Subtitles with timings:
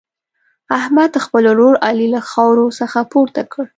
[0.77, 3.65] احمد، خپل ورور علي له خاورو څخه پورته کړ.